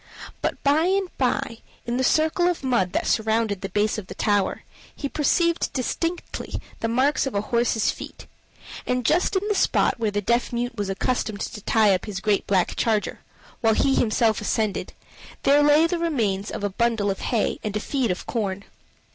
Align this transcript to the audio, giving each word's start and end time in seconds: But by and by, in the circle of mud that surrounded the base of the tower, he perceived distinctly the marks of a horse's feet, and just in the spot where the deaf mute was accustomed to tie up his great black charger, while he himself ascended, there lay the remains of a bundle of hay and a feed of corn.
But 0.41 0.63
by 0.63 0.85
and 0.85 1.15
by, 1.19 1.59
in 1.85 1.97
the 1.97 2.03
circle 2.03 2.47
of 2.47 2.63
mud 2.63 2.91
that 2.93 3.05
surrounded 3.05 3.61
the 3.61 3.69
base 3.69 3.99
of 3.99 4.07
the 4.07 4.15
tower, 4.15 4.63
he 4.95 5.07
perceived 5.07 5.71
distinctly 5.73 6.55
the 6.79 6.87
marks 6.87 7.27
of 7.27 7.35
a 7.35 7.41
horse's 7.41 7.91
feet, 7.91 8.25
and 8.87 9.05
just 9.05 9.35
in 9.35 9.47
the 9.47 9.53
spot 9.53 9.99
where 9.99 10.09
the 10.09 10.19
deaf 10.19 10.51
mute 10.51 10.75
was 10.75 10.89
accustomed 10.89 11.41
to 11.41 11.61
tie 11.61 11.93
up 11.93 12.05
his 12.05 12.19
great 12.19 12.47
black 12.47 12.75
charger, 12.75 13.19
while 13.59 13.75
he 13.75 13.93
himself 13.93 14.41
ascended, 14.41 14.93
there 15.43 15.61
lay 15.61 15.85
the 15.85 15.99
remains 15.99 16.49
of 16.49 16.63
a 16.63 16.69
bundle 16.71 17.11
of 17.11 17.19
hay 17.19 17.59
and 17.63 17.77
a 17.77 17.79
feed 17.79 18.09
of 18.09 18.25
corn. 18.25 18.63